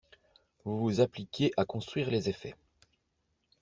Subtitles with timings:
[0.65, 2.55] Vous vous appliquiez à construire les effets.